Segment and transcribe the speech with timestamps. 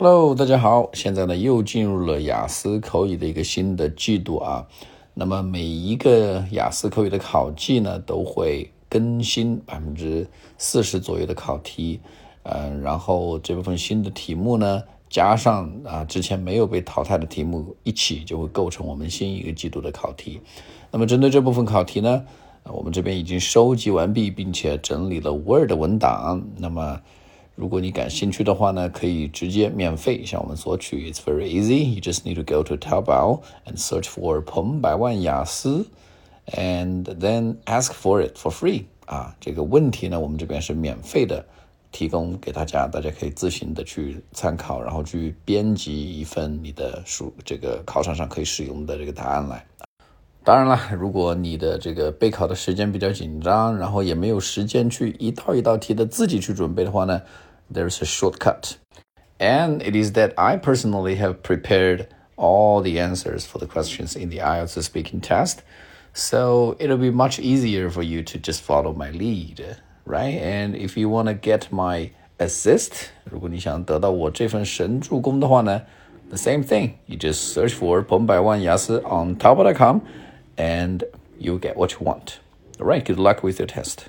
[0.00, 0.90] Hello，大家好！
[0.92, 4.68] 现在呢又进入了雅思口语的一个新的季度啊。
[5.14, 11.98] 那么每一个雅思口语的考季呢都会更新百分之四十左右的考题，
[12.44, 20.40] 嗯，然后这部分新的题目呢加上啊之前没有被淘汰的题目一起，就会构成我们新一个季度的考题。
[20.92, 22.24] 那么针对这部分考题呢，
[22.62, 26.46] 我们这边已经收集完毕，并且整理了 Word 文档。
[26.56, 27.00] 那么
[27.58, 31.10] 如果你感兴趣的话呢，可以直接免费向我们索取。
[31.10, 31.92] It's very easy.
[31.92, 35.84] You just need to go to Taobao and search for 彭百万雅思
[36.52, 38.84] ，and then ask for it for free.
[39.06, 41.44] 啊，这个问题呢，我们这边是免费的，
[41.90, 49.66] 提供给大家，大家可以自行的去参考，然后去编辑一份你的书，这个考场上可以使用的这个答案来。
[50.44, 57.20] 当然了，如果你的这个备考的时间比较紧张，然后也没有时间去一道一道题的自己去准备的话呢
[57.69, 58.77] ？there's a shortcut.
[59.39, 62.07] And it is that I personally have prepared
[62.37, 65.61] all the answers for the questions in the IELTS speaking test.
[66.13, 70.35] So it'll be much easier for you to just follow my lead, right?
[70.35, 75.81] And if you want to get my assist, 如果你想得到我这份神助攻的话呢，
[76.29, 76.93] the same thing.
[77.07, 80.01] You just search for 彭百万雅思 on Taobao.com
[80.57, 81.03] and
[81.39, 82.37] you'll get what you want.
[82.79, 84.07] All right, good luck with your test.